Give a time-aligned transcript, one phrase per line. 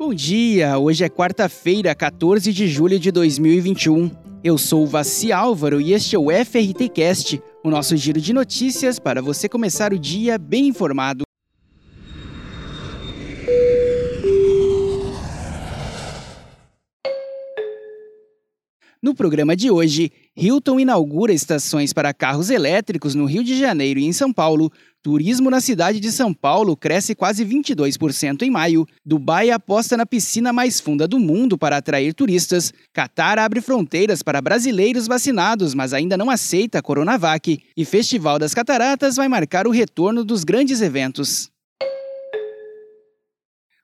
[0.00, 0.78] Bom dia!
[0.78, 4.10] Hoje é quarta-feira, 14 de julho de 2021.
[4.42, 8.32] Eu sou o Vassi Álvaro e este é o FRT Cast, o nosso giro de
[8.32, 11.24] notícias para você começar o dia bem informado.
[19.10, 24.04] No programa de hoje, Hilton inaugura estações para carros elétricos no Rio de Janeiro e
[24.04, 24.70] em São Paulo.
[25.02, 28.86] Turismo na cidade de São Paulo cresce quase 22% em maio.
[29.04, 32.72] Dubai aposta na piscina mais funda do mundo para atrair turistas.
[32.92, 37.60] Catar abre fronteiras para brasileiros vacinados, mas ainda não aceita a Coronavac.
[37.76, 41.50] E Festival das Cataratas vai marcar o retorno dos grandes eventos.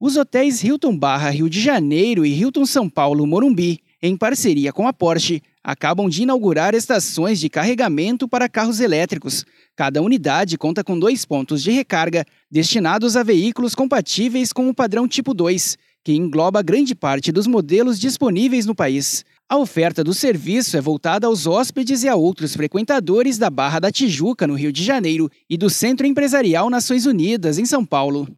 [0.00, 4.86] Os hotéis Hilton Barra Rio de Janeiro e Hilton São Paulo Morumbi em parceria com
[4.86, 9.44] a Porsche, acabam de inaugurar estações de carregamento para carros elétricos.
[9.76, 15.08] Cada unidade conta com dois pontos de recarga destinados a veículos compatíveis com o padrão
[15.08, 19.24] Tipo 2, que engloba grande parte dos modelos disponíveis no país.
[19.50, 23.90] A oferta do serviço é voltada aos hóspedes e a outros frequentadores da Barra da
[23.90, 28.28] Tijuca, no Rio de Janeiro, e do Centro Empresarial Nações Unidas, em São Paulo.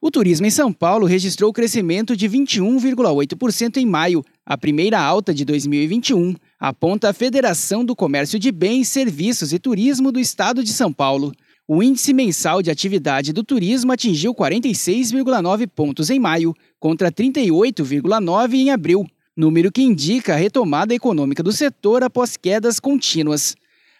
[0.00, 5.44] O turismo em São Paulo registrou crescimento de 21,8% em maio, a primeira alta de
[5.44, 10.92] 2021, aponta a Federação do Comércio de Bens, Serviços e Turismo do Estado de São
[10.92, 11.32] Paulo.
[11.66, 18.70] O índice mensal de atividade do turismo atingiu 46,9 pontos em maio, contra 38,9 em
[18.70, 23.56] abril, número que indica a retomada econômica do setor após quedas contínuas.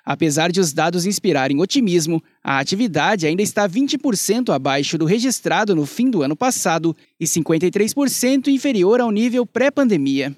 [0.06, 5.84] Apesar de os dados inspirarem otimismo, a atividade ainda está 20% abaixo do registrado no
[5.84, 10.32] fim do ano passado e 53% inferior ao nível pré-pandemia.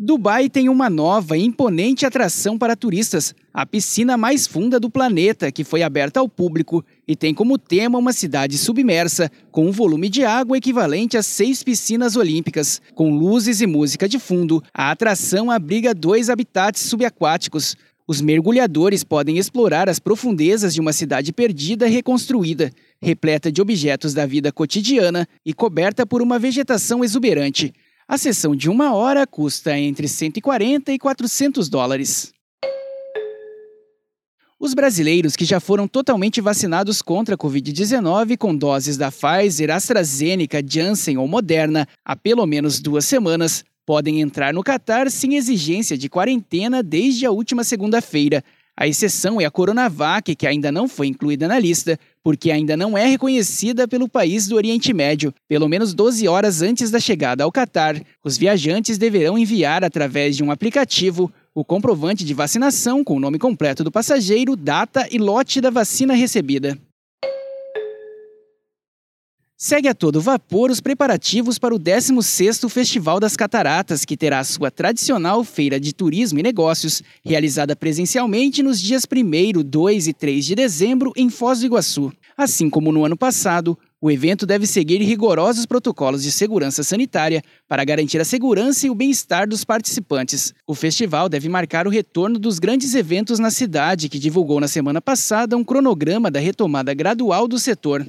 [0.00, 5.50] Dubai tem uma nova e imponente atração para turistas, a piscina mais funda do planeta,
[5.50, 10.08] que foi aberta ao público e tem como tema uma cidade submersa, com um volume
[10.08, 12.80] de água equivalente a seis piscinas olímpicas.
[12.94, 17.76] Com luzes e música de fundo, a atração abriga dois habitats subaquáticos.
[18.06, 22.70] Os mergulhadores podem explorar as profundezas de uma cidade perdida e reconstruída,
[23.02, 27.74] repleta de objetos da vida cotidiana e coberta por uma vegetação exuberante.
[28.10, 32.32] A sessão de uma hora custa entre 140 e 400 dólares.
[34.58, 40.62] Os brasileiros que já foram totalmente vacinados contra a Covid-19 com doses da Pfizer, AstraZeneca,
[40.66, 46.08] Janssen ou Moderna há pelo menos duas semanas podem entrar no Catar sem exigência de
[46.08, 48.42] quarentena desde a última segunda-feira,
[48.80, 52.96] a exceção é a Coronavac, que ainda não foi incluída na lista, porque ainda não
[52.96, 55.34] é reconhecida pelo país do Oriente Médio.
[55.48, 60.44] Pelo menos 12 horas antes da chegada ao Catar, os viajantes deverão enviar através de
[60.44, 65.60] um aplicativo o comprovante de vacinação com o nome completo do passageiro, data e lote
[65.60, 66.78] da vacina recebida.
[69.60, 74.70] Segue a todo vapor os preparativos para o 16º Festival das Cataratas, que terá sua
[74.70, 80.54] tradicional feira de turismo e negócios, realizada presencialmente nos dias 1 2 e 3 de
[80.54, 82.12] dezembro em Foz do Iguaçu.
[82.36, 87.84] Assim como no ano passado, o evento deve seguir rigorosos protocolos de segurança sanitária para
[87.84, 90.54] garantir a segurança e o bem-estar dos participantes.
[90.68, 95.02] O festival deve marcar o retorno dos grandes eventos na cidade, que divulgou na semana
[95.02, 98.06] passada um cronograma da retomada gradual do setor.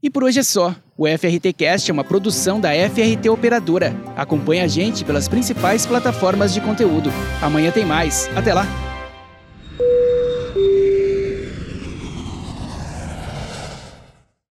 [0.00, 0.76] E por hoje é só.
[0.96, 3.94] O FRT Cast é uma produção da FRT Operadora.
[4.16, 7.10] Acompanhe a gente pelas principais plataformas de conteúdo.
[7.42, 8.30] Amanhã tem mais.
[8.36, 8.87] Até lá!